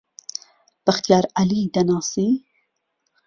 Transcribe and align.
بەختیار 0.85 1.25
عەلی 1.37 1.71
دەناسی؟ 1.75 2.29